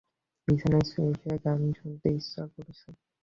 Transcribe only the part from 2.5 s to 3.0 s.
করছে।